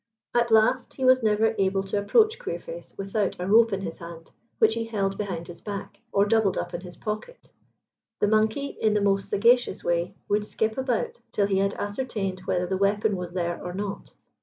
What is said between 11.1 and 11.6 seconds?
till he